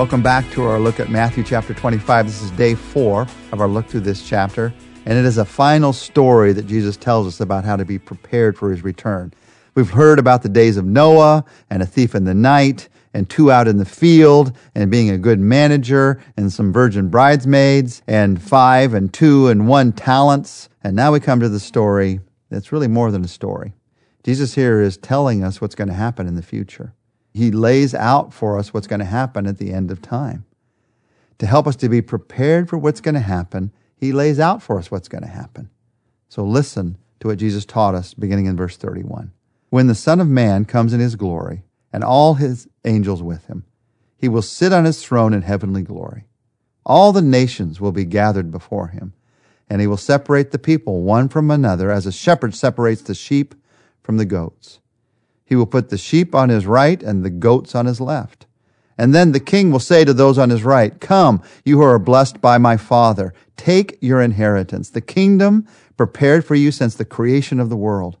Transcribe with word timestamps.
Welcome 0.00 0.22
back 0.22 0.50
to 0.52 0.62
our 0.62 0.80
look 0.80 0.98
at 0.98 1.10
Matthew 1.10 1.44
chapter 1.44 1.74
25. 1.74 2.24
This 2.24 2.40
is 2.40 2.50
day 2.52 2.74
four 2.74 3.26
of 3.52 3.60
our 3.60 3.68
look 3.68 3.86
through 3.86 4.00
this 4.00 4.26
chapter, 4.26 4.72
and 5.04 5.18
it 5.18 5.26
is 5.26 5.36
a 5.36 5.44
final 5.44 5.92
story 5.92 6.54
that 6.54 6.66
Jesus 6.66 6.96
tells 6.96 7.26
us 7.26 7.38
about 7.38 7.66
how 7.66 7.76
to 7.76 7.84
be 7.84 7.98
prepared 7.98 8.56
for 8.56 8.70
his 8.70 8.82
return. 8.82 9.30
We've 9.74 9.90
heard 9.90 10.18
about 10.18 10.42
the 10.42 10.48
days 10.48 10.78
of 10.78 10.86
Noah 10.86 11.44
and 11.68 11.82
a 11.82 11.86
thief 11.86 12.14
in 12.14 12.24
the 12.24 12.32
night 12.32 12.88
and 13.12 13.28
two 13.28 13.52
out 13.52 13.68
in 13.68 13.76
the 13.76 13.84
field 13.84 14.56
and 14.74 14.90
being 14.90 15.10
a 15.10 15.18
good 15.18 15.38
manager 15.38 16.18
and 16.34 16.50
some 16.50 16.72
virgin 16.72 17.10
bridesmaids 17.10 18.00
and 18.06 18.40
five 18.40 18.94
and 18.94 19.12
two 19.12 19.48
and 19.48 19.68
one 19.68 19.92
talents. 19.92 20.70
And 20.82 20.96
now 20.96 21.12
we 21.12 21.20
come 21.20 21.40
to 21.40 21.48
the 21.50 21.60
story 21.60 22.20
that's 22.48 22.72
really 22.72 22.88
more 22.88 23.10
than 23.10 23.22
a 23.22 23.28
story. 23.28 23.74
Jesus 24.24 24.54
here 24.54 24.80
is 24.80 24.96
telling 24.96 25.44
us 25.44 25.60
what's 25.60 25.74
going 25.74 25.88
to 25.88 25.94
happen 25.94 26.26
in 26.26 26.36
the 26.36 26.42
future. 26.42 26.94
He 27.32 27.50
lays 27.50 27.94
out 27.94 28.32
for 28.32 28.58
us 28.58 28.74
what's 28.74 28.86
going 28.86 29.00
to 29.00 29.06
happen 29.06 29.46
at 29.46 29.58
the 29.58 29.72
end 29.72 29.90
of 29.90 30.02
time. 30.02 30.44
To 31.38 31.46
help 31.46 31.66
us 31.66 31.76
to 31.76 31.88
be 31.88 32.02
prepared 32.02 32.68
for 32.68 32.76
what's 32.76 33.00
going 33.00 33.14
to 33.14 33.20
happen, 33.20 33.72
he 33.96 34.12
lays 34.12 34.40
out 34.40 34.62
for 34.62 34.78
us 34.78 34.90
what's 34.90 35.08
going 35.08 35.22
to 35.22 35.28
happen. 35.28 35.70
So 36.28 36.44
listen 36.44 36.98
to 37.20 37.28
what 37.28 37.38
Jesus 37.38 37.64
taught 37.64 37.94
us 37.94 38.14
beginning 38.14 38.46
in 38.46 38.56
verse 38.56 38.76
31. 38.76 39.32
When 39.68 39.86
the 39.86 39.94
Son 39.94 40.20
of 40.20 40.28
Man 40.28 40.64
comes 40.64 40.92
in 40.92 41.00
his 41.00 41.16
glory, 41.16 41.62
and 41.92 42.04
all 42.04 42.34
his 42.34 42.68
angels 42.84 43.22
with 43.22 43.46
him, 43.46 43.64
he 44.16 44.28
will 44.28 44.42
sit 44.42 44.72
on 44.72 44.84
his 44.84 45.04
throne 45.04 45.32
in 45.32 45.42
heavenly 45.42 45.82
glory. 45.82 46.24
All 46.84 47.12
the 47.12 47.22
nations 47.22 47.80
will 47.80 47.92
be 47.92 48.04
gathered 48.04 48.50
before 48.50 48.88
him, 48.88 49.12
and 49.68 49.80
he 49.80 49.86
will 49.86 49.96
separate 49.96 50.50
the 50.50 50.58
people 50.58 51.02
one 51.02 51.28
from 51.28 51.50
another 51.50 51.90
as 51.90 52.06
a 52.06 52.12
shepherd 52.12 52.54
separates 52.54 53.02
the 53.02 53.14
sheep 53.14 53.54
from 54.02 54.16
the 54.16 54.24
goats. 54.24 54.79
He 55.50 55.56
will 55.56 55.66
put 55.66 55.90
the 55.90 55.98
sheep 55.98 56.32
on 56.32 56.48
his 56.48 56.64
right 56.64 57.02
and 57.02 57.24
the 57.24 57.28
goats 57.28 57.74
on 57.74 57.86
his 57.86 58.00
left. 58.00 58.46
And 58.96 59.12
then 59.12 59.32
the 59.32 59.40
king 59.40 59.72
will 59.72 59.80
say 59.80 60.04
to 60.04 60.14
those 60.14 60.38
on 60.38 60.48
his 60.48 60.62
right, 60.62 60.98
Come, 61.00 61.42
you 61.64 61.78
who 61.78 61.82
are 61.82 61.98
blessed 61.98 62.40
by 62.40 62.56
my 62.56 62.76
Father, 62.76 63.34
take 63.56 63.98
your 64.00 64.22
inheritance, 64.22 64.90
the 64.90 65.00
kingdom 65.00 65.66
prepared 65.96 66.44
for 66.44 66.54
you 66.54 66.70
since 66.70 66.94
the 66.94 67.04
creation 67.04 67.58
of 67.58 67.68
the 67.68 67.76
world. 67.76 68.16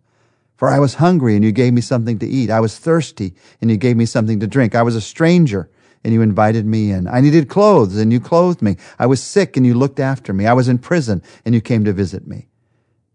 For 0.56 0.68
I 0.68 0.80
was 0.80 0.94
hungry 0.94 1.36
and 1.36 1.44
you 1.44 1.52
gave 1.52 1.72
me 1.72 1.80
something 1.80 2.18
to 2.18 2.26
eat. 2.26 2.50
I 2.50 2.58
was 2.58 2.76
thirsty 2.76 3.34
and 3.60 3.70
you 3.70 3.76
gave 3.76 3.96
me 3.96 4.06
something 4.06 4.40
to 4.40 4.48
drink. 4.48 4.74
I 4.74 4.82
was 4.82 4.96
a 4.96 5.00
stranger 5.00 5.70
and 6.02 6.12
you 6.12 6.22
invited 6.22 6.66
me 6.66 6.90
in. 6.90 7.06
I 7.06 7.20
needed 7.20 7.48
clothes 7.48 7.96
and 7.96 8.12
you 8.12 8.18
clothed 8.18 8.60
me. 8.60 8.76
I 8.98 9.06
was 9.06 9.22
sick 9.22 9.56
and 9.56 9.64
you 9.64 9.74
looked 9.74 10.00
after 10.00 10.32
me. 10.32 10.46
I 10.46 10.52
was 10.52 10.66
in 10.66 10.78
prison 10.78 11.22
and 11.44 11.54
you 11.54 11.60
came 11.60 11.84
to 11.84 11.92
visit 11.92 12.26
me. 12.26 12.48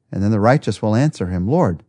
And 0.10 0.24
then 0.24 0.32
the 0.32 0.40
righteous 0.40 0.82
will 0.82 0.96
answer 0.96 1.28
him, 1.28 1.50
Lord, 1.50 1.84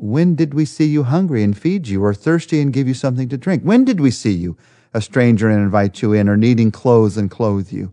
when 0.00 0.34
did 0.34 0.54
we 0.54 0.64
see 0.64 0.86
you 0.86 1.04
hungry 1.04 1.42
and 1.42 1.56
feed 1.56 1.88
you, 1.88 2.02
or 2.02 2.14
thirsty 2.14 2.60
and 2.60 2.72
give 2.72 2.88
you 2.88 2.94
something 2.94 3.28
to 3.28 3.36
drink? 3.36 3.62
When 3.62 3.84
did 3.84 4.00
we 4.00 4.10
see 4.10 4.32
you 4.32 4.56
a 4.94 5.00
stranger 5.00 5.48
and 5.48 5.60
invite 5.60 6.02
you 6.02 6.12
in, 6.12 6.28
or 6.28 6.36
needing 6.36 6.70
clothes 6.70 7.16
and 7.16 7.30
clothe 7.30 7.70
you? 7.70 7.92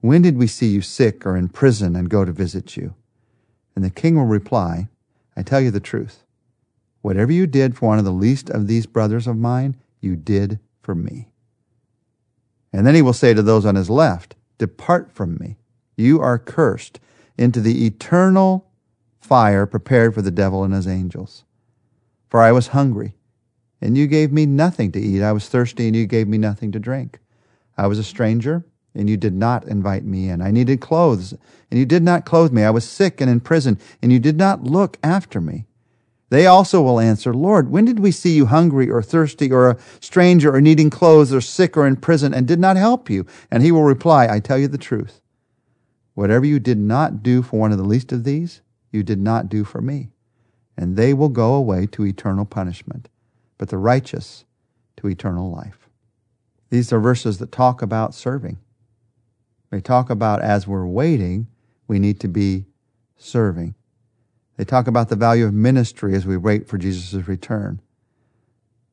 When 0.00 0.22
did 0.22 0.36
we 0.36 0.46
see 0.46 0.68
you 0.68 0.80
sick 0.80 1.24
or 1.24 1.36
in 1.36 1.48
prison 1.48 1.94
and 1.94 2.08
go 2.08 2.24
to 2.24 2.32
visit 2.32 2.76
you? 2.76 2.94
And 3.76 3.84
the 3.84 3.90
king 3.90 4.16
will 4.16 4.26
reply, 4.26 4.88
I 5.36 5.42
tell 5.42 5.60
you 5.60 5.70
the 5.70 5.80
truth. 5.80 6.24
Whatever 7.02 7.32
you 7.32 7.46
did 7.46 7.76
for 7.76 7.88
one 7.88 7.98
of 7.98 8.04
the 8.04 8.12
least 8.12 8.50
of 8.50 8.66
these 8.66 8.86
brothers 8.86 9.26
of 9.26 9.36
mine, 9.36 9.76
you 10.00 10.16
did 10.16 10.58
for 10.80 10.94
me. 10.94 11.28
And 12.72 12.86
then 12.86 12.94
he 12.94 13.02
will 13.02 13.12
say 13.12 13.34
to 13.34 13.42
those 13.42 13.66
on 13.66 13.74
his 13.74 13.90
left, 13.90 14.34
Depart 14.58 15.12
from 15.12 15.36
me. 15.38 15.56
You 15.96 16.20
are 16.20 16.38
cursed 16.38 16.98
into 17.36 17.60
the 17.60 17.86
eternal 17.86 18.71
fire 19.22 19.64
prepared 19.64 20.14
for 20.14 20.20
the 20.20 20.30
devil 20.30 20.64
and 20.64 20.74
his 20.74 20.86
angels. 20.86 21.44
For 22.28 22.40
I 22.40 22.52
was 22.52 22.68
hungry, 22.68 23.14
and 23.80 23.96
you 23.96 24.06
gave 24.06 24.32
me 24.32 24.46
nothing 24.46 24.92
to 24.92 25.00
eat. 25.00 25.22
I 25.22 25.32
was 25.32 25.48
thirsty, 25.48 25.86
and 25.86 25.96
you 25.96 26.06
gave 26.06 26.28
me 26.28 26.38
nothing 26.38 26.72
to 26.72 26.78
drink. 26.78 27.18
I 27.78 27.86
was 27.86 27.98
a 27.98 28.04
stranger, 28.04 28.64
and 28.94 29.08
you 29.08 29.16
did 29.16 29.34
not 29.34 29.66
invite 29.66 30.04
me 30.04 30.28
in. 30.28 30.42
I 30.42 30.50
needed 30.50 30.80
clothes, 30.80 31.32
and 31.70 31.78
you 31.78 31.86
did 31.86 32.02
not 32.02 32.26
clothe 32.26 32.52
me. 32.52 32.64
I 32.64 32.70
was 32.70 32.88
sick 32.88 33.20
and 33.20 33.30
in 33.30 33.40
prison, 33.40 33.78
and 34.02 34.12
you 34.12 34.18
did 34.18 34.36
not 34.36 34.64
look 34.64 34.98
after 35.02 35.40
me. 35.40 35.66
They 36.32 36.46
also 36.46 36.80
will 36.80 36.98
answer, 36.98 37.34
Lord, 37.34 37.70
when 37.70 37.84
did 37.84 37.98
we 37.98 38.10
see 38.10 38.34
you 38.34 38.46
hungry 38.46 38.90
or 38.90 39.02
thirsty 39.02 39.52
or 39.52 39.68
a 39.68 39.78
stranger 40.00 40.54
or 40.54 40.62
needing 40.62 40.88
clothes 40.88 41.30
or 41.30 41.42
sick 41.42 41.76
or 41.76 41.86
in 41.86 41.96
prison 41.96 42.32
and 42.32 42.48
did 42.48 42.58
not 42.58 42.78
help 42.78 43.10
you? 43.10 43.26
And 43.50 43.62
he 43.62 43.70
will 43.70 43.82
reply, 43.82 44.26
I 44.26 44.40
tell 44.40 44.56
you 44.56 44.66
the 44.66 44.78
truth. 44.78 45.20
Whatever 46.14 46.46
you 46.46 46.58
did 46.58 46.78
not 46.78 47.22
do 47.22 47.42
for 47.42 47.60
one 47.60 47.70
of 47.70 47.76
the 47.76 47.84
least 47.84 48.12
of 48.12 48.24
these, 48.24 48.62
you 48.92 49.02
did 49.02 49.18
not 49.18 49.48
do 49.48 49.64
for 49.64 49.80
me. 49.80 50.10
And 50.76 50.96
they 50.96 51.12
will 51.12 51.28
go 51.28 51.54
away 51.54 51.86
to 51.86 52.06
eternal 52.06 52.44
punishment, 52.44 53.08
but 53.58 53.68
the 53.68 53.78
righteous 53.78 54.44
to 54.96 55.08
eternal 55.08 55.50
life. 55.50 55.88
These 56.70 56.92
are 56.92 57.00
verses 57.00 57.38
that 57.38 57.52
talk 57.52 57.82
about 57.82 58.14
serving. 58.14 58.58
They 59.70 59.80
talk 59.80 60.10
about 60.10 60.42
as 60.42 60.66
we're 60.66 60.86
waiting, 60.86 61.48
we 61.88 61.98
need 61.98 62.20
to 62.20 62.28
be 62.28 62.66
serving. 63.16 63.74
They 64.56 64.64
talk 64.64 64.86
about 64.86 65.08
the 65.08 65.16
value 65.16 65.46
of 65.46 65.54
ministry 65.54 66.14
as 66.14 66.26
we 66.26 66.36
wait 66.36 66.68
for 66.68 66.78
Jesus' 66.78 67.26
return. 67.26 67.80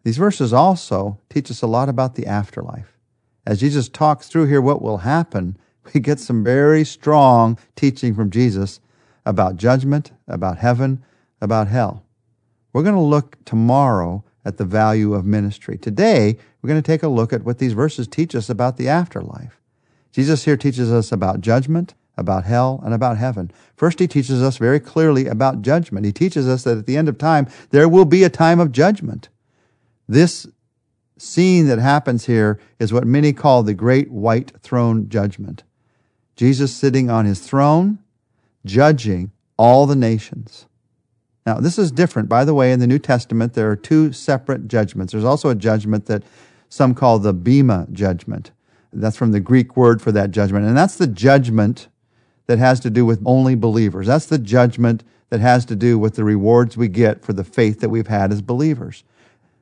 These 0.03 0.17
verses 0.17 0.53
also 0.53 1.19
teach 1.29 1.51
us 1.51 1.61
a 1.61 1.67
lot 1.67 1.89
about 1.89 2.15
the 2.15 2.25
afterlife. 2.25 2.97
As 3.45 3.59
Jesus 3.59 3.89
talks 3.89 4.27
through 4.27 4.45
here 4.45 4.61
what 4.61 4.81
will 4.81 4.99
happen, 4.99 5.57
we 5.93 5.99
get 5.99 6.19
some 6.19 6.43
very 6.43 6.83
strong 6.83 7.57
teaching 7.75 8.13
from 8.13 8.29
Jesus 8.29 8.79
about 9.25 9.57
judgment, 9.57 10.12
about 10.28 10.57
heaven, 10.57 11.03
about 11.41 11.68
hell. 11.68 12.03
We're 12.74 12.84
going 12.84 12.96
to 12.96 13.02
look 13.02 13.44
tomorrow 13.46 14.24
at 14.46 14.57
the 14.57 14.66
value 14.66 15.13
of 15.13 15.25
ministry. 15.25 15.78
Today, 15.78 16.38
we're 16.62 16.68
going 16.68 16.81
to 16.81 16.85
take 16.85 17.03
a 17.03 17.07
look 17.07 17.34
at 17.34 17.44
what 17.44 17.57
these 17.57 17.74
verses 17.74 18.07
teach 18.07 18.35
us 18.35 18.50
about 18.50 18.78
the 18.78 18.88
afterlife. 18.88 19.59
Jesus 20.12 20.46
here 20.46 20.57
teaches 20.57 20.91
us 20.91 21.12
about 21.12 21.41
judgment, 21.41 21.94
about 22.18 22.46
hell, 22.46 22.81
and 22.84 22.94
about 22.94 23.18
heaven. 23.18 23.52
First, 23.75 24.00
he 24.00 24.07
teaches 24.07 24.41
us 24.41 24.57
very 24.57 24.80
clearly 24.80 25.28
about 25.28 25.62
judgment. 25.62 26.06
He 26.06 26.12
teaches 26.12 26.47
us 26.47 26.63
that 26.63 26.78
at 26.78 26.86
the 26.86 26.97
end 26.97 27.07
of 27.07 27.18
time, 27.18 27.47
there 27.69 27.88
will 27.88 28.06
be 28.06 28.24
a 28.24 28.30
time 28.30 28.59
of 28.59 28.72
judgment. 28.72 29.30
This 30.07 30.47
scene 31.18 31.68
that 31.68 31.80
happens 31.80 32.25
here 32.25 32.59
is 32.80 32.91
what 32.91 33.06
many 33.06 33.34
call 33.34 33.63
the 33.63 33.74
great 33.74 34.09
white 34.09 34.51
throne 34.62 35.09
judgment. 35.09 35.63
Jesus 36.36 36.74
sitting 36.74 37.09
on 37.09 37.25
his 37.25 37.41
throne, 37.41 38.00
judging 38.65 39.31
all 39.57 39.85
the 39.85 39.95
nations. 39.95 40.65
Now, 41.45 41.55
this 41.55 41.79
is 41.79 41.91
different. 41.91 42.29
By 42.29 42.45
the 42.45 42.53
way, 42.53 42.71
in 42.71 42.79
the 42.79 42.87
New 42.87 42.99
Testament, 42.99 43.53
there 43.53 43.69
are 43.71 43.75
two 43.75 44.11
separate 44.11 44.67
judgments. 44.67 45.11
There's 45.11 45.23
also 45.23 45.49
a 45.49 45.55
judgment 45.55 46.05
that 46.05 46.23
some 46.69 46.93
call 46.93 47.19
the 47.19 47.33
Bema 47.33 47.87
judgment. 47.91 48.51
That's 48.93 49.17
from 49.17 49.31
the 49.31 49.39
Greek 49.39 49.75
word 49.75 50.01
for 50.01 50.11
that 50.11 50.31
judgment. 50.31 50.65
And 50.65 50.77
that's 50.77 50.95
the 50.95 51.07
judgment 51.07 51.87
that 52.47 52.59
has 52.59 52.79
to 52.81 52.89
do 52.89 53.05
with 53.05 53.21
only 53.25 53.55
believers. 53.55 54.07
That's 54.07 54.25
the 54.25 54.39
judgment 54.39 55.03
that 55.29 55.39
has 55.39 55.65
to 55.65 55.75
do 55.75 55.99
with 55.99 56.15
the 56.15 56.23
rewards 56.23 56.75
we 56.75 56.87
get 56.87 57.23
for 57.23 57.33
the 57.33 57.43
faith 57.43 57.79
that 57.79 57.89
we've 57.89 58.07
had 58.07 58.31
as 58.31 58.41
believers. 58.41 59.03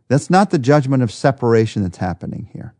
That's 0.08 0.30
not 0.30 0.52
the 0.52 0.60
judgment 0.60 1.04
of 1.04 1.12
separation 1.12 1.84
that's 1.84 1.98
happening 1.98 2.50
here, 2.54 2.74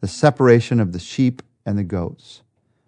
the 0.00 0.08
separation 0.08 0.78
of 0.78 0.92
the 0.92 1.00
sheep 1.00 1.42
and 1.66 1.76
the 1.76 1.84
goats. 1.84 2.42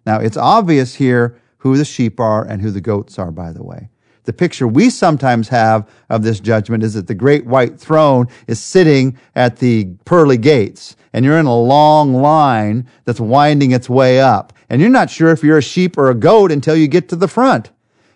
Now, 0.05 0.19
it's 0.19 0.37
obvious 0.37 0.95
here 0.95 1.37
who 1.61 1.77
the 1.77 1.85
sheep 1.85 2.19
are 2.19 2.43
and 2.43 2.59
who 2.59 2.71
the 2.71 2.81
goats 2.81 3.19
are, 3.19 3.31
by 3.31 3.51
the 3.51 3.63
way. 3.63 3.87
The 4.23 4.33
picture 4.33 4.67
we 4.67 4.89
sometimes 4.89 5.47
have 5.49 5.87
of 6.09 6.23
this 6.23 6.39
judgment 6.39 6.83
is 6.83 6.95
that 6.95 7.05
the 7.05 7.13
great 7.13 7.45
white 7.45 7.79
throne 7.79 8.27
is 8.47 8.59
sitting 8.59 9.15
at 9.35 9.57
the 9.57 9.85
pearly 10.05 10.37
gates, 10.37 10.95
and 11.13 11.23
you're 11.23 11.37
in 11.37 11.45
a 11.45 11.55
long 11.55 12.15
line 12.15 12.87
that's 13.05 13.19
winding 13.19 13.71
its 13.71 13.89
way 13.89 14.19
up. 14.19 14.53
And 14.69 14.81
you're 14.81 14.89
not 14.89 15.11
sure 15.11 15.29
if 15.29 15.43
you're 15.43 15.59
a 15.59 15.63
sheep 15.63 15.99
or 15.99 16.09
a 16.09 16.15
goat 16.15 16.51
until 16.51 16.75
you 16.75 16.87
get 16.87 17.09
to 17.09 17.15
the 17.15 17.27
front. 17.27 17.69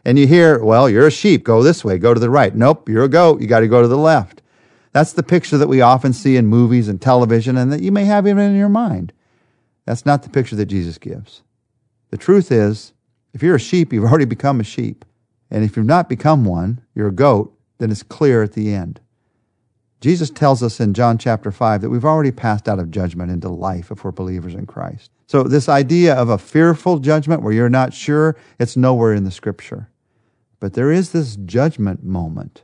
And 0.03 0.17
you 0.17 0.25
hear, 0.25 0.63
well, 0.63 0.89
you're 0.89 1.07
a 1.07 1.11
sheep, 1.11 1.43
go 1.43 1.61
this 1.61 1.85
way, 1.85 1.99
go 1.99 2.15
to 2.15 2.19
the 2.19 2.29
right. 2.31 2.55
Nope, 2.55 2.89
you're 2.89 3.03
a 3.03 3.09
goat, 3.09 3.41
you 3.41 3.47
got 3.47 3.59
to 3.59 3.67
go 3.67 3.81
to 3.81 3.87
the 3.87 3.97
left. 3.97 4.41
That's 4.91 5.13
the 5.13 5.23
picture 5.23 5.57
that 5.59 5.67
we 5.67 5.81
often 5.81 6.13
see 6.13 6.35
in 6.35 6.47
movies 6.47 6.87
and 6.87 6.99
television 6.99 7.57
and 7.57 7.71
that 7.71 7.81
you 7.81 7.91
may 7.91 8.05
have 8.05 8.25
even 8.25 8.51
in 8.51 8.55
your 8.55 8.69
mind. 8.69 9.13
That's 9.85 10.05
not 10.05 10.23
the 10.23 10.29
picture 10.29 10.55
that 10.55 10.65
Jesus 10.65 10.97
gives. 10.97 11.43
The 12.09 12.17
truth 12.17 12.51
is, 12.51 12.93
if 13.35 13.43
you're 13.43 13.57
a 13.57 13.59
sheep, 13.59 13.91
you've 13.91 14.05
already 14.05 14.25
become 14.25 14.61
a 14.61 14.63
sheep. 14.63 15.03
And 15.51 15.63
if 15.63 15.75
you've 15.75 15.85
not 15.85 16.07
become 16.07 16.45
one, 16.45 16.81
you're 16.95 17.09
a 17.09 17.13
goat, 17.13 17.53
then 17.77 17.91
it's 17.91 18.01
clear 18.01 18.41
at 18.41 18.53
the 18.53 18.73
end. 18.73 19.01
Jesus 19.99 20.29
tells 20.29 20.63
us 20.63 20.79
in 20.79 20.93
John 20.93 21.17
chapter 21.17 21.51
5 21.51 21.81
that 21.81 21.89
we've 21.89 22.05
already 22.05 22.31
passed 22.31 22.69
out 22.69 22.79
of 22.79 22.91
judgment 22.91 23.31
into 23.31 23.49
life 23.49 23.91
if 23.91 24.03
we're 24.03 24.11
believers 24.11 24.55
in 24.55 24.65
Christ. 24.65 25.11
So, 25.27 25.43
this 25.43 25.67
idea 25.67 26.13
of 26.13 26.29
a 26.29 26.37
fearful 26.37 26.99
judgment 26.99 27.41
where 27.41 27.51
you're 27.51 27.69
not 27.69 27.93
sure, 27.93 28.37
it's 28.57 28.77
nowhere 28.77 29.13
in 29.13 29.23
the 29.25 29.31
scripture. 29.31 29.89
But 30.59 30.73
there 30.73 30.91
is 30.91 31.11
this 31.11 31.35
judgment 31.35 32.03
moment 32.03 32.63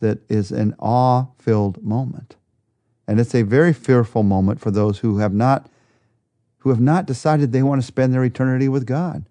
that 0.00 0.18
is 0.30 0.52
an 0.52 0.74
awe 0.78 1.26
filled 1.38 1.82
moment. 1.82 2.36
And 3.08 3.18
it's 3.18 3.34
a 3.34 3.42
very 3.42 3.72
fearful 3.72 4.22
moment 4.22 4.60
for 4.60 4.70
those 4.70 4.98
who 4.98 5.18
have 5.18 5.34
not 5.34 5.68
who 6.58 6.70
have 6.70 6.80
not 6.80 7.06
decided 7.06 7.52
they 7.52 7.62
want 7.62 7.80
to 7.80 7.86
spend 7.86 8.14
their 8.14 8.24
eternity 8.24 8.68
with 8.68 8.86
God 8.86 9.24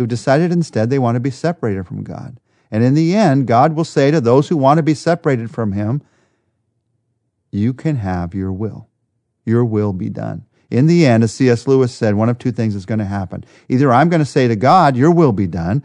who've 0.00 0.08
decided 0.08 0.50
instead 0.50 0.88
they 0.88 0.98
want 0.98 1.16
to 1.16 1.20
be 1.20 1.30
separated 1.30 1.86
from 1.86 2.02
God. 2.02 2.40
And 2.70 2.82
in 2.82 2.94
the 2.94 3.14
end, 3.14 3.46
God 3.46 3.74
will 3.74 3.84
say 3.84 4.10
to 4.10 4.18
those 4.18 4.48
who 4.48 4.56
want 4.56 4.78
to 4.78 4.82
be 4.82 4.94
separated 4.94 5.50
from 5.50 5.72
Him, 5.72 6.00
You 7.52 7.74
can 7.74 7.96
have 7.96 8.34
your 8.34 8.50
will. 8.50 8.88
Your 9.44 9.62
will 9.62 9.92
be 9.92 10.08
done. 10.08 10.46
In 10.70 10.86
the 10.86 11.04
end, 11.04 11.22
as 11.22 11.34
C.S. 11.34 11.68
Lewis 11.68 11.92
said, 11.92 12.14
one 12.14 12.30
of 12.30 12.38
two 12.38 12.50
things 12.50 12.74
is 12.74 12.86
going 12.86 13.00
to 13.00 13.04
happen. 13.04 13.44
Either 13.68 13.92
I'm 13.92 14.08
going 14.08 14.20
to 14.20 14.24
say 14.24 14.48
to 14.48 14.56
God, 14.56 14.96
Your 14.96 15.10
will 15.10 15.32
be 15.32 15.46
done, 15.46 15.84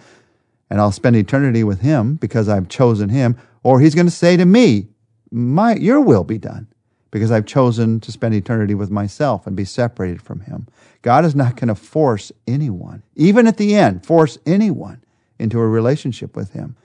and 0.69 0.79
I'll 0.79 0.93
spend 0.93 1.17
eternity 1.17 1.65
with 1.65 1.81
Him 1.81 2.15
because 2.15 2.47
I've 2.47 2.69
chosen 2.69 3.09
Him, 3.09 3.35
or 3.63 3.81
He's 3.81 3.95
going 3.95 4.07
to 4.07 4.11
say 4.11 4.37
to 4.37 4.45
me, 4.45 4.87
My, 5.29 5.75
Your 5.75 5.99
will 5.99 6.23
be 6.23 6.37
done 6.37 6.69
because 7.11 7.31
I've 7.31 7.45
chosen 7.45 7.99
to 8.01 8.11
spend 8.11 8.33
eternity 8.33 8.75
with 8.75 8.91
myself 8.91 9.47
and 9.47 9.55
be 9.55 9.65
separated 9.65 10.21
from 10.21 10.41
Him. 10.41 10.67
God 11.01 11.23
is 11.25 11.35
not 11.35 11.55
going 11.55 11.67
to 11.67 11.75
force 11.75 12.31
anyone, 12.47 13.03
even 13.15 13.47
at 13.47 13.57
the 13.57 13.75
end, 13.75 14.05
force 14.05 14.37
anyone 14.45 15.03
into 15.39 15.59
a 15.59 15.67
relationship 15.67 16.35
with 16.35 16.51
Him. 16.51 16.75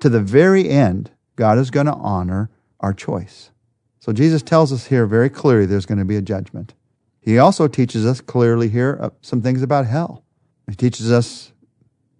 To 0.00 0.08
the 0.08 0.20
very 0.20 0.68
end, 0.68 1.10
God 1.36 1.58
is 1.58 1.70
going 1.70 1.86
to 1.86 1.94
honor 1.94 2.50
our 2.80 2.92
choice. 2.92 3.50
So 4.00 4.12
Jesus 4.12 4.42
tells 4.42 4.72
us 4.72 4.86
here 4.86 5.06
very 5.06 5.28
clearly 5.28 5.66
there's 5.66 5.86
going 5.86 5.98
to 5.98 6.04
be 6.04 6.16
a 6.16 6.22
judgment. 6.22 6.74
He 7.20 7.38
also 7.38 7.66
teaches 7.66 8.06
us 8.06 8.20
clearly 8.20 8.68
here 8.68 8.98
uh, 9.00 9.10
some 9.20 9.42
things 9.42 9.62
about 9.62 9.86
hell. 9.86 10.22
He 10.68 10.76
teaches 10.76 11.10
us 11.10 11.52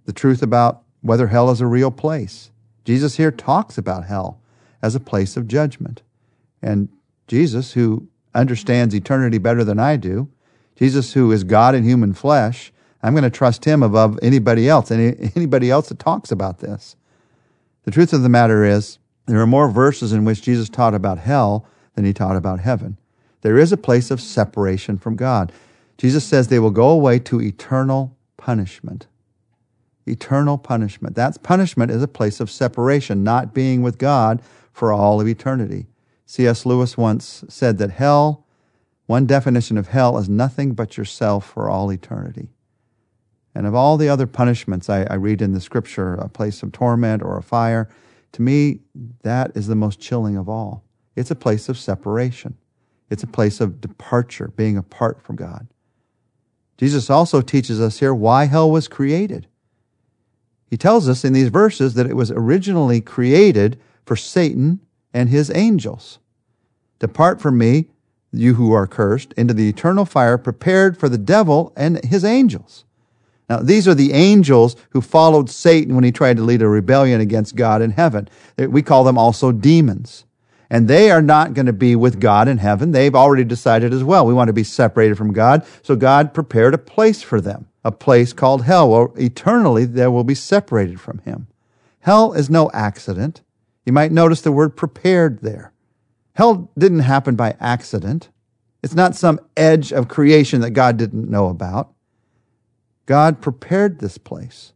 the 0.04 0.12
truth 0.12 0.42
about 0.42 0.82
whether 1.00 1.28
hell 1.28 1.50
is 1.50 1.60
a 1.60 1.66
real 1.66 1.90
place. 1.90 2.50
Jesus 2.84 3.16
here 3.16 3.30
talks 3.30 3.78
about 3.78 4.06
hell 4.06 4.40
as 4.82 4.94
a 4.94 5.00
place 5.00 5.36
of 5.36 5.46
judgment. 5.46 6.02
And 6.60 6.88
Jesus, 7.26 7.73
who 7.73 8.08
understands 8.34 8.94
eternity 8.94 9.38
better 9.38 9.64
than 9.64 9.78
I 9.78 9.96
do, 9.96 10.28
Jesus, 10.76 11.14
who 11.14 11.32
is 11.32 11.44
God 11.44 11.75
in 11.75 11.84
human 11.84 12.12
flesh, 12.12 12.73
I'm 13.02 13.14
going 13.14 13.25
to 13.25 13.31
trust 13.31 13.64
him 13.64 13.82
above 13.82 14.19
anybody 14.23 14.69
else, 14.69 14.90
any, 14.90 15.17
anybody 15.37 15.70
else 15.70 15.88
that 15.88 15.99
talks 15.99 16.31
about 16.31 16.58
this. 16.58 16.96
The 17.84 17.90
truth 17.90 18.12
of 18.12 18.23
the 18.23 18.28
matter 18.28 18.64
is, 18.64 18.99
there 19.26 19.40
are 19.40 19.46
more 19.46 19.70
verses 19.70 20.12
in 20.12 20.25
which 20.25 20.43
Jesus 20.43 20.69
taught 20.69 20.94
about 20.94 21.19
hell 21.19 21.67
than 21.94 22.05
he 22.05 22.12
taught 22.12 22.37
about 22.37 22.61
heaven. 22.61 22.99
There 23.43 23.58
is 23.58 23.73
a 23.73 23.76
place 23.76 24.11
of 24.11 24.20
separation 24.20 24.99
from 24.99 25.17
God. 25.17 25.52
Jesus 25.99 26.25
says 26.25 26.49
they 26.49 26.58
will 26.58 26.70
go 26.70 26.88
away 26.88 27.19
to 27.20 27.40
eternal 27.40 28.17
punishment. 28.37 29.06
Eternal 30.06 30.58
punishment. 30.58 31.17
That 31.17 31.43
punishment 31.43 31.90
is 31.90 32.02
a 32.02 32.08
place 32.08 32.38
of 32.38 32.50
separation, 32.50 33.25
not 33.25 33.55
being 33.55 33.82
with 33.82 33.99
God 33.99 34.43
for 34.73 34.93
all 34.93 35.20
of 35.20 35.26
eternity. 35.26 35.87
C.S. 36.26 36.67
Lewis 36.67 36.99
once 36.99 37.44
said 37.49 37.78
that 37.78 37.93
hell, 37.93 38.44
one 39.06 39.26
definition 39.26 39.78
of 39.78 39.88
hell 39.88 40.19
is 40.19 40.28
nothing 40.28 40.75
but 40.75 40.96
yourself 40.96 41.49
for 41.49 41.70
all 41.70 41.93
eternity. 41.93 42.50
And 43.55 43.67
of 43.67 43.75
all 43.75 43.96
the 43.96 44.08
other 44.08 44.26
punishments 44.26 44.90
I, 44.90 45.05
I, 45.05 45.14
read 45.14 45.40
in 45.40 45.52
the 45.52 45.61
scripture, 45.61 46.14
a 46.14 46.28
place 46.28 46.62
of 46.62 46.73
torment 46.73 47.23
or 47.23 47.38
a 47.38 47.43
fire, 47.43 47.88
to 48.32 48.43
me, 48.43 48.81
that 49.23 49.52
is 49.55 49.69
the 49.69 49.76
most 49.76 50.00
chilling 50.00 50.37
of 50.37 50.49
all. 50.49 50.84
It's 51.14 51.31
a 51.31 51.37
place 51.37 51.69
of 51.69 51.78
separation. 51.78 52.58
It's 53.08 53.23
a 53.23 53.28
place 53.28 53.61
of 53.61 53.81
departure, 53.81 54.52
being 54.56 54.76
apart 54.76 55.23
from 55.23 55.37
God. 55.37 55.69
Jesus 56.76 57.08
also 57.08 57.40
teaches 57.40 57.81
us 57.81 58.00
here 58.00 58.14
why 58.14 58.44
hell 58.46 58.70
was 58.70 58.88
created. 58.88 59.46
He 60.69 60.76
tells 60.76 61.08
us 61.08 61.25
in 61.25 61.32
these 61.32 61.49
verses 61.49 61.94
that 61.94 62.06
it 62.06 62.17
was 62.17 62.32
originally 62.32 63.00
created 63.00 63.81
for 64.05 64.17
Satan 64.17 64.81
and 65.16 65.30
his 65.30 65.50
angels. 65.54 66.18
Depart 66.98 67.40
from 67.40 67.56
me, 67.56 67.86
you 68.32 68.54
who 68.54 68.72
are 68.72 68.86
cursed, 68.86 69.32
into 69.32 69.54
the 69.54 69.68
eternal 69.68 70.04
fire 70.04 70.36
prepared 70.36 70.98
for 70.98 71.08
the 71.08 71.16
devil 71.16 71.72
and 71.74 72.04
his 72.04 72.22
angels. 72.22 72.84
Now, 73.48 73.60
these 73.60 73.88
are 73.88 73.94
the 73.94 74.12
angels 74.12 74.76
who 74.90 75.00
followed 75.00 75.48
Satan 75.48 75.94
when 75.94 76.04
he 76.04 76.12
tried 76.12 76.36
to 76.36 76.42
lead 76.42 76.60
a 76.60 76.68
rebellion 76.68 77.20
against 77.22 77.56
God 77.56 77.80
in 77.80 77.92
heaven. 77.92 78.28
Eh, 78.58 78.66
we 78.66 78.82
call 78.82 79.04
them 79.04 79.16
also 79.16 79.52
demons. 79.52 80.24
And 80.68 80.86
they 80.86 81.10
are 81.10 81.22
not 81.22 81.54
going 81.54 81.66
to 81.66 81.72
be 81.72 81.96
with 81.96 82.20
God 82.20 82.46
in 82.46 82.58
heaven. 82.58 82.90
They've 82.90 83.14
already 83.14 83.44
decided 83.44 83.94
as 83.94 84.04
well. 84.04 84.26
We 84.26 84.34
want 84.34 84.48
to 84.48 84.52
be 84.52 84.64
separated 84.64 85.16
from 85.16 85.32
God. 85.32 85.64
So 85.82 85.96
God 85.96 86.34
prepared 86.34 86.74
a 86.74 86.78
place 86.78 87.22
for 87.22 87.40
them, 87.40 87.68
a 87.84 87.92
place 87.92 88.34
called 88.34 88.64
hell, 88.64 88.90
where 88.90 89.08
eternally 89.16 89.86
they 89.86 90.08
will 90.08 90.24
be 90.24 90.34
separated 90.34 91.00
from 91.00 91.18
Him. 91.18 91.46
Hell 92.00 92.32
is 92.32 92.50
no 92.50 92.70
accident. 92.74 93.42
You 93.86 93.92
might 93.92 94.12
notice 94.12 94.42
the 94.42 94.52
word 94.52 94.76
prepared 94.76 95.40
there. 95.40 95.72
Hell 96.34 96.70
didn't 96.76 97.00
happen 97.00 97.36
by 97.36 97.56
accident. 97.58 98.28
It's 98.82 98.94
not 98.94 99.16
some 99.16 99.40
edge 99.56 99.92
of 99.92 100.08
creation 100.08 100.60
that 100.60 100.72
God 100.72 100.98
didn't 100.98 101.30
know 101.30 101.48
about. 101.48 101.94
God 103.06 103.40
prepared 103.40 103.98
this 103.98 104.18
place. 104.18 104.72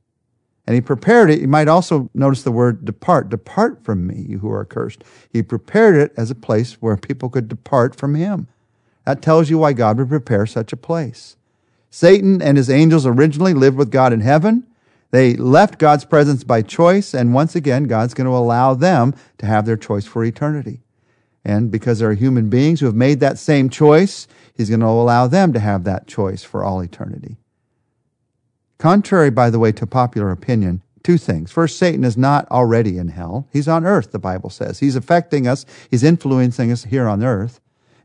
And 0.66 0.74
he 0.76 0.80
prepared 0.80 1.30
it. 1.30 1.40
You 1.40 1.48
might 1.48 1.68
also 1.68 2.08
notice 2.14 2.44
the 2.44 2.52
word 2.52 2.84
depart. 2.84 3.28
Depart 3.28 3.84
from 3.84 4.06
me, 4.06 4.24
you 4.28 4.38
who 4.38 4.50
are 4.52 4.64
cursed. 4.64 5.02
He 5.32 5.42
prepared 5.42 5.96
it 5.96 6.12
as 6.16 6.30
a 6.30 6.36
place 6.36 6.74
where 6.74 6.96
people 6.96 7.28
could 7.28 7.48
depart 7.48 7.96
from 7.96 8.14
him. 8.14 8.46
That 9.04 9.20
tells 9.20 9.50
you 9.50 9.58
why 9.58 9.72
God 9.72 9.98
would 9.98 10.08
prepare 10.08 10.46
such 10.46 10.72
a 10.72 10.76
place. 10.76 11.36
Satan 11.90 12.40
and 12.40 12.56
his 12.56 12.70
angels 12.70 13.04
originally 13.04 13.52
lived 13.52 13.76
with 13.76 13.90
God 13.90 14.12
in 14.12 14.20
heaven. 14.20 14.64
They 15.10 15.34
left 15.34 15.78
God's 15.78 16.04
presence 16.04 16.44
by 16.44 16.62
choice, 16.62 17.14
and 17.14 17.34
once 17.34 17.56
again, 17.56 17.84
God's 17.84 18.14
going 18.14 18.26
to 18.26 18.36
allow 18.36 18.74
them 18.74 19.14
to 19.38 19.46
have 19.46 19.66
their 19.66 19.76
choice 19.76 20.06
for 20.06 20.24
eternity. 20.24 20.80
And 21.44 21.70
because 21.70 21.98
they're 21.98 22.12
human 22.14 22.48
beings 22.48 22.80
who 22.80 22.86
have 22.86 22.94
made 22.94 23.20
that 23.20 23.38
same 23.38 23.70
choice, 23.70 24.28
He's 24.54 24.68
going 24.68 24.80
to 24.80 24.86
allow 24.86 25.26
them 25.26 25.52
to 25.52 25.60
have 25.60 25.84
that 25.84 26.06
choice 26.06 26.44
for 26.44 26.62
all 26.62 26.80
eternity. 26.80 27.38
Contrary, 28.78 29.30
by 29.30 29.50
the 29.50 29.58
way, 29.58 29.72
to 29.72 29.86
popular 29.86 30.30
opinion, 30.30 30.82
two 31.02 31.18
things. 31.18 31.50
First, 31.50 31.78
Satan 31.78 32.04
is 32.04 32.16
not 32.16 32.50
already 32.50 32.98
in 32.98 33.08
hell. 33.08 33.48
He's 33.52 33.68
on 33.68 33.84
earth, 33.86 34.12
the 34.12 34.18
Bible 34.18 34.50
says. 34.50 34.78
He's 34.78 34.96
affecting 34.96 35.46
us, 35.46 35.64
he's 35.90 36.04
influencing 36.04 36.70
us 36.70 36.84
here 36.84 37.08
on 37.08 37.24
earth. 37.24 37.60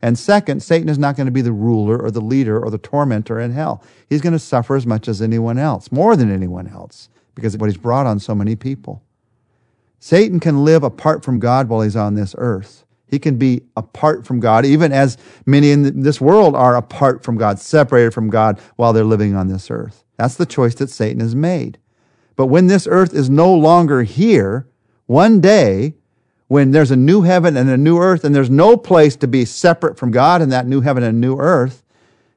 And 0.06 0.20
second, 0.20 0.62
Satan 0.62 0.88
is 0.88 1.00
not 1.00 1.18
going 1.18 1.26
to 1.26 1.32
be 1.32 1.42
the 1.42 1.52
ruler 1.52 1.98
or 1.98 2.12
the 2.12 2.22
leader 2.22 2.64
or 2.64 2.70
the 2.70 2.78
tormentor 2.78 3.40
in 3.40 3.52
hell. 3.54 3.84
He's 4.08 4.22
going 4.22 4.34
to 4.34 4.40
suffer 4.40 4.76
as 4.76 4.86
much 4.86 5.08
as 5.08 5.20
anyone 5.20 5.58
else, 5.58 5.92
more 5.92 6.16
than 6.16 6.32
anyone 6.32 6.68
else, 6.68 7.10
because 7.34 7.56
of 7.56 7.62
what 7.62 7.72
he's 7.72 7.78
brought 7.78 8.06
on 8.06 8.20
so 8.20 8.36
many 8.36 8.56
people. 8.56 9.02
Satan 9.98 10.40
can 10.40 10.64
live 10.64 10.84
apart 10.84 11.26
from 11.26 11.40
God 11.40 11.70
while 11.70 11.82
he's 11.82 11.96
on 11.96 12.14
this 12.14 12.36
earth. 12.38 12.86
He 13.08 13.18
can 13.18 13.40
be 13.40 13.64
apart 13.76 14.28
from 14.28 14.40
God, 14.40 14.64
even 14.64 14.92
as 14.92 15.18
many 15.48 15.72
in 15.72 16.04
this 16.04 16.22
world 16.22 16.56
are 16.56 16.76
apart 16.76 17.24
from 17.24 17.36
God, 17.36 17.58
separated 17.58 18.14
from 18.14 18.30
God 18.30 18.60
while 18.76 18.94
they're 18.94 19.04
living 19.04 19.36
on 19.36 19.48
this 19.48 19.72
earth. 19.72 20.04
That's 20.18 20.36
the 20.36 20.46
choice 20.46 20.76
that 20.76 20.92
Satan 20.92 21.20
has 21.20 21.34
made. 21.34 21.80
But 22.36 22.46
when 22.46 22.68
this 22.68 22.86
earth 22.86 23.16
is 23.16 23.28
no 23.28 23.52
longer 23.52 24.04
here, 24.04 24.68
one 25.08 25.42
day 25.42 25.96
when 26.48 26.72
there's 26.72 26.92
a 26.92 26.96
new 26.96 27.22
heaven 27.24 27.58
and 27.58 27.70
a 27.70 27.78
new 27.78 27.98
earth 27.98 28.24
and 28.24 28.36
there's 28.36 28.50
no 28.50 28.78
place 28.78 29.16
to 29.18 29.28
be 29.28 29.46
separate 29.46 29.98
from 29.98 30.12
God 30.12 30.42
in 30.42 30.50
that 30.50 30.68
new 30.68 30.82
heaven 30.82 31.04
and 31.04 31.20
new 31.20 31.38
earth, 31.38 31.84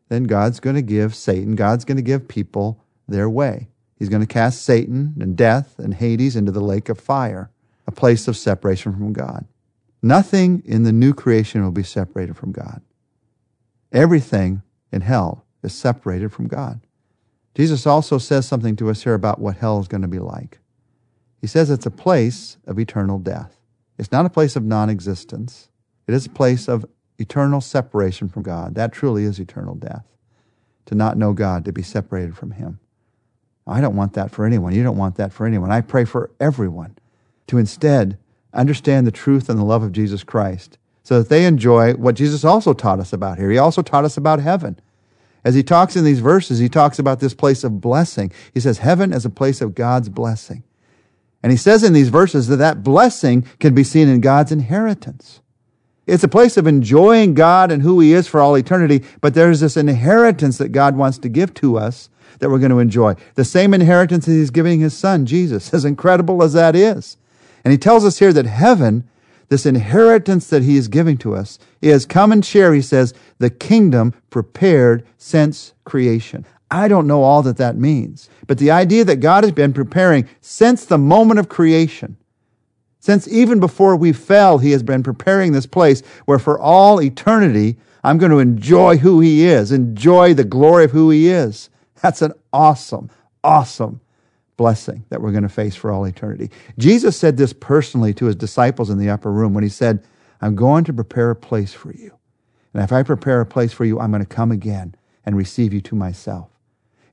then 0.08 0.24
God's 0.24 0.60
going 0.60 0.76
to 0.76 0.82
give 0.82 1.14
Satan, 1.14 1.54
God's 1.54 1.84
going 1.84 1.96
to 1.96 2.02
give 2.02 2.28
people 2.28 2.82
their 3.06 3.28
way. 3.28 3.68
He's 3.98 4.08
going 4.08 4.22
to 4.22 4.26
cast 4.26 4.62
Satan 4.62 5.14
and 5.20 5.36
death 5.36 5.78
and 5.78 5.94
Hades 5.94 6.36
into 6.36 6.52
the 6.52 6.60
lake 6.60 6.88
of 6.88 7.00
fire, 7.00 7.50
a 7.86 7.92
place 7.92 8.28
of 8.28 8.36
separation 8.36 8.92
from 8.92 9.12
God. 9.12 9.44
Nothing 10.02 10.62
in 10.64 10.84
the 10.84 10.92
new 10.92 11.12
creation 11.12 11.62
will 11.62 11.72
be 11.72 11.82
separated 11.82 12.36
from 12.36 12.52
God. 12.52 12.80
Everything 13.92 14.62
in 14.92 15.00
hell 15.00 15.44
is 15.62 15.74
separated 15.74 16.32
from 16.32 16.46
God. 16.46 16.80
Jesus 17.54 17.86
also 17.86 18.18
says 18.18 18.46
something 18.46 18.76
to 18.76 18.88
us 18.88 19.02
here 19.02 19.14
about 19.14 19.40
what 19.40 19.56
hell 19.56 19.80
is 19.80 19.88
going 19.88 20.02
to 20.02 20.08
be 20.08 20.20
like. 20.20 20.60
He 21.40 21.48
says 21.48 21.70
it's 21.70 21.86
a 21.86 21.90
place 21.90 22.56
of 22.66 22.78
eternal 22.78 23.18
death. 23.18 23.57
It's 23.98 24.12
not 24.12 24.26
a 24.26 24.30
place 24.30 24.56
of 24.56 24.64
non 24.64 24.88
existence. 24.88 25.68
It 26.06 26.14
is 26.14 26.26
a 26.26 26.30
place 26.30 26.68
of 26.68 26.86
eternal 27.18 27.60
separation 27.60 28.28
from 28.28 28.42
God. 28.42 28.74
That 28.74 28.92
truly 28.92 29.24
is 29.24 29.38
eternal 29.38 29.74
death. 29.74 30.04
To 30.86 30.94
not 30.94 31.18
know 31.18 31.32
God, 31.32 31.64
to 31.64 31.72
be 31.72 31.82
separated 31.82 32.36
from 32.36 32.52
Him. 32.52 32.78
I 33.66 33.80
don't 33.80 33.96
want 33.96 34.14
that 34.14 34.30
for 34.30 34.46
anyone. 34.46 34.74
You 34.74 34.82
don't 34.82 34.96
want 34.96 35.16
that 35.16 35.32
for 35.32 35.46
anyone. 35.46 35.70
I 35.70 35.82
pray 35.82 36.04
for 36.04 36.30
everyone 36.40 36.96
to 37.48 37.58
instead 37.58 38.16
understand 38.54 39.06
the 39.06 39.12
truth 39.12 39.48
and 39.48 39.58
the 39.58 39.64
love 39.64 39.82
of 39.82 39.92
Jesus 39.92 40.24
Christ 40.24 40.78
so 41.02 41.18
that 41.18 41.28
they 41.28 41.44
enjoy 41.44 41.94
what 41.94 42.14
Jesus 42.14 42.44
also 42.44 42.72
taught 42.72 43.00
us 43.00 43.12
about 43.12 43.38
here. 43.38 43.50
He 43.50 43.58
also 43.58 43.82
taught 43.82 44.04
us 44.04 44.16
about 44.16 44.40
heaven. 44.40 44.78
As 45.44 45.54
he 45.54 45.62
talks 45.62 45.96
in 45.96 46.04
these 46.04 46.20
verses, 46.20 46.58
he 46.58 46.68
talks 46.68 46.98
about 46.98 47.20
this 47.20 47.32
place 47.32 47.64
of 47.64 47.80
blessing. 47.80 48.32
He 48.52 48.60
says 48.60 48.78
heaven 48.78 49.12
is 49.12 49.24
a 49.24 49.30
place 49.30 49.60
of 49.60 49.74
God's 49.74 50.08
blessing. 50.08 50.64
And 51.42 51.52
he 51.52 51.58
says 51.58 51.84
in 51.84 51.92
these 51.92 52.08
verses 52.08 52.48
that 52.48 52.56
that 52.56 52.82
blessing 52.82 53.46
can 53.60 53.74
be 53.74 53.84
seen 53.84 54.08
in 54.08 54.20
God's 54.20 54.52
inheritance. 54.52 55.40
It's 56.06 56.24
a 56.24 56.28
place 56.28 56.56
of 56.56 56.66
enjoying 56.66 57.34
God 57.34 57.70
and 57.70 57.82
who 57.82 58.00
he 58.00 58.14
is 58.14 58.26
for 58.26 58.40
all 58.40 58.56
eternity, 58.56 59.04
but 59.20 59.34
there's 59.34 59.60
this 59.60 59.76
inheritance 59.76 60.56
that 60.58 60.70
God 60.70 60.96
wants 60.96 61.18
to 61.18 61.28
give 61.28 61.52
to 61.54 61.76
us 61.76 62.08
that 62.38 62.48
we're 62.48 62.58
going 62.58 62.70
to 62.70 62.78
enjoy. 62.78 63.14
The 63.34 63.44
same 63.44 63.74
inheritance 63.74 64.26
that 64.26 64.32
he's 64.32 64.50
giving 64.50 64.80
his 64.80 64.96
son, 64.96 65.26
Jesus, 65.26 65.72
as 65.74 65.84
incredible 65.84 66.42
as 66.42 66.54
that 66.54 66.74
is. 66.74 67.16
And 67.64 67.72
he 67.72 67.78
tells 67.78 68.04
us 68.04 68.18
here 68.18 68.32
that 68.32 68.46
heaven, 68.46 69.08
this 69.48 69.66
inheritance 69.66 70.48
that 70.48 70.62
he 70.62 70.76
is 70.76 70.88
giving 70.88 71.18
to 71.18 71.34
us, 71.34 71.58
is 71.82 72.06
come 72.06 72.32
and 72.32 72.44
share, 72.44 72.72
he 72.72 72.82
says, 72.82 73.12
the 73.38 73.50
kingdom 73.50 74.14
prepared 74.30 75.06
since 75.18 75.74
creation. 75.84 76.46
I 76.70 76.88
don't 76.88 77.06
know 77.06 77.22
all 77.22 77.42
that 77.42 77.56
that 77.56 77.76
means. 77.76 78.28
But 78.46 78.58
the 78.58 78.70
idea 78.70 79.04
that 79.04 79.16
God 79.16 79.44
has 79.44 79.52
been 79.52 79.72
preparing 79.72 80.28
since 80.40 80.84
the 80.84 80.98
moment 80.98 81.40
of 81.40 81.48
creation, 81.48 82.16
since 83.00 83.26
even 83.28 83.60
before 83.60 83.96
we 83.96 84.12
fell, 84.12 84.58
He 84.58 84.72
has 84.72 84.82
been 84.82 85.02
preparing 85.02 85.52
this 85.52 85.66
place 85.66 86.02
where 86.26 86.38
for 86.38 86.58
all 86.58 87.00
eternity, 87.00 87.78
I'm 88.04 88.18
going 88.18 88.30
to 88.30 88.38
enjoy 88.38 88.98
who 88.98 89.20
he 89.20 89.44
is, 89.44 89.72
enjoy 89.72 90.34
the 90.34 90.44
glory 90.44 90.84
of 90.84 90.92
who 90.92 91.10
he 91.10 91.28
is. 91.28 91.70
That's 92.00 92.22
an 92.22 92.32
awesome, 92.52 93.10
awesome 93.42 94.00
blessing 94.56 95.04
that 95.08 95.20
we're 95.20 95.32
going 95.32 95.42
to 95.42 95.48
face 95.48 95.74
for 95.74 95.90
all 95.90 96.04
eternity. 96.04 96.50
Jesus 96.78 97.16
said 97.16 97.36
this 97.36 97.52
personally 97.52 98.14
to 98.14 98.26
his 98.26 98.36
disciples 98.36 98.90
in 98.90 98.98
the 98.98 99.10
upper 99.10 99.32
room 99.32 99.54
when 99.54 99.64
he 99.64 99.70
said, 99.70 100.04
I'm 100.40 100.54
going 100.54 100.84
to 100.84 100.92
prepare 100.92 101.30
a 101.30 101.36
place 101.36 101.72
for 101.72 101.92
you. 101.92 102.16
And 102.72 102.82
if 102.82 102.92
I 102.92 103.02
prepare 103.02 103.40
a 103.40 103.46
place 103.46 103.72
for 103.72 103.84
you, 103.84 103.98
I'm 103.98 104.10
going 104.10 104.24
to 104.24 104.26
come 104.26 104.52
again 104.52 104.94
and 105.26 105.36
receive 105.36 105.72
you 105.72 105.80
to 105.82 105.94
myself. 105.94 106.48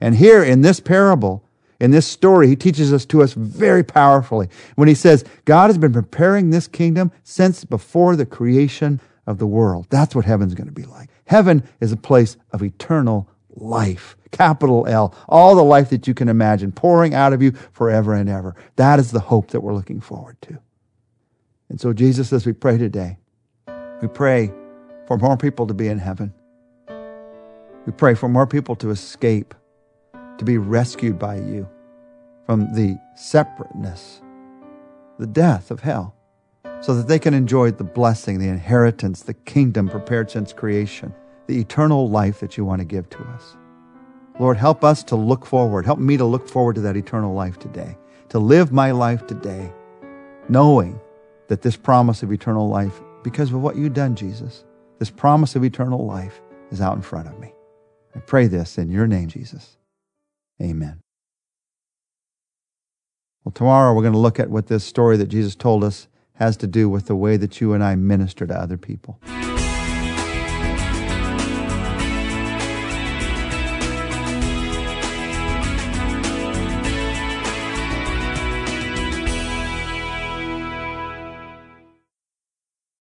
And 0.06 0.14
here 0.14 0.44
in 0.44 0.62
this 0.62 0.80
parable, 0.80 1.44
in 1.80 1.90
this 1.90 2.06
story, 2.06 2.48
he 2.48 2.56
teaches 2.56 2.94
us 2.94 3.08
to 3.08 3.24
us 3.24 3.34
very 3.34 3.84
powerfully 3.84 4.50
when 4.76 4.88
he 4.88 4.94
says, 4.94 5.26
God 5.46 5.72
has 5.72 5.80
been 5.80 5.94
preparing 5.94 6.52
this 6.52 6.68
kingdom 6.68 7.12
since 7.24 7.66
before 7.66 8.16
the 8.16 8.28
creation 8.28 9.02
of 9.26 9.40
the 9.40 9.48
world. 9.48 9.88
That's 9.90 10.14
what 10.14 10.26
heaven's 10.26 10.54
going 10.54 10.68
to 10.68 10.72
be 10.72 10.84
like. 10.84 11.10
Heaven 11.26 11.64
is 11.82 11.92
a 11.92 11.98
place 11.98 12.38
of 12.52 12.62
eternal 12.62 13.28
life, 13.56 14.16
capital 14.30 14.86
L, 14.86 15.12
all 15.28 15.56
the 15.56 15.64
life 15.64 15.90
that 15.90 16.08
you 16.08 16.14
can 16.14 16.30
imagine 16.30 16.72
pouring 16.72 17.16
out 17.16 17.34
of 17.34 17.42
you 17.42 17.54
forever 17.72 18.14
and 18.14 18.30
ever. 18.30 18.56
That 18.76 19.00
is 19.00 19.10
the 19.10 19.20
hope 19.20 19.50
that 19.50 19.62
we're 19.62 19.74
looking 19.74 20.02
forward 20.02 20.40
to. 20.44 20.60
And 21.68 21.82
so, 21.82 21.94
Jesus, 21.94 22.32
as 22.32 22.46
we 22.46 22.54
pray 22.54 22.78
today, 22.78 23.18
we 24.04 24.08
pray 24.08 24.54
for 25.08 25.18
more 25.18 25.36
people 25.36 25.66
to 25.66 25.74
be 25.74 25.88
in 25.88 25.98
heaven. 25.98 26.32
We 27.88 27.92
pray 27.92 28.14
for 28.14 28.30
more 28.30 28.46
people 28.46 28.76
to 28.76 28.92
escape 28.92 29.56
to 30.38 30.46
be 30.46 30.58
rescued 30.58 31.18
by 31.18 31.36
you 31.36 31.68
from 32.46 32.74
the 32.74 33.00
separateness, 33.16 34.22
the 35.18 35.28
death 35.28 35.72
of 35.72 35.80
hell, 35.80 36.16
so 36.82 36.94
that 36.94 37.08
they 37.08 37.20
can 37.20 37.34
enjoy 37.34 37.72
the 37.72 37.84
blessing, 37.84 38.38
the 38.38 38.48
inheritance, 38.48 39.22
the 39.22 39.34
kingdom 39.34 39.90
prepared 39.90 40.30
since 40.30 40.54
creation, 40.54 41.14
the 41.48 41.60
eternal 41.60 42.10
life 42.10 42.40
that 42.40 42.58
you 42.58 42.66
want 42.66 42.80
to 42.80 42.86
give 42.86 43.10
to 43.10 43.24
us. 43.30 43.56
Lord, 44.40 44.58
help 44.58 44.84
us 44.84 45.04
to 45.04 45.16
look 45.16 45.46
forward. 45.46 45.86
Help 45.86 46.00
me 46.00 46.18
to 46.18 46.26
look 46.26 46.48
forward 46.48 46.76
to 46.76 46.82
that 46.82 46.98
eternal 46.98 47.34
life 47.34 47.58
today, 47.58 47.98
to 48.30 48.40
live 48.40 48.72
my 48.72 48.92
life 48.92 49.26
today, 49.26 49.72
knowing 50.50 51.00
that 51.48 51.62
this 51.62 51.78
promise 51.78 52.22
of 52.22 52.34
eternal 52.34 52.68
life, 52.68 53.02
because 53.24 53.52
of 53.52 53.62
what 53.62 53.78
you've 53.78 53.94
done, 53.94 54.16
Jesus, 54.16 54.66
this 55.00 55.10
promise 55.10 55.56
of 55.56 55.64
eternal 55.64 56.06
life 56.06 56.42
is 56.72 56.82
out 56.82 56.96
in 56.96 57.02
front 57.02 57.28
of 57.28 57.40
me. 57.40 57.54
I 58.16 58.20
pray 58.20 58.48
this 58.48 58.78
in 58.78 58.90
your 58.90 59.08
name, 59.08 59.30
Jesus. 59.30 59.78
Amen. 60.62 61.02
Well, 63.44 63.52
tomorrow 63.52 63.94
we're 63.94 64.02
going 64.02 64.14
to 64.14 64.20
look 64.20 64.40
at 64.40 64.50
what 64.50 64.68
this 64.68 64.84
story 64.84 65.18
that 65.18 65.28
Jesus 65.28 65.56
told 65.56 65.84
us 65.84 66.08
has 66.34 66.58
to 66.58 66.68
do 66.68 66.90
with 66.90 67.06
the 67.06 67.16
way 67.16 67.38
that 67.38 67.62
you 67.62 67.74
and 67.74 67.84
I 67.84 67.96
minister 67.96 68.48
to 68.48 68.54
other 68.54 68.78
people. 68.78 69.20